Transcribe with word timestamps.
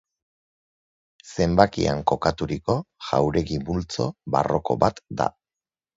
Zenbakian 1.41 2.01
kokaturiko 2.13 2.77
jauregi 3.11 3.61
multzo 3.69 4.11
barroko 4.37 4.79
bat 4.87 5.03
da. 5.21 5.29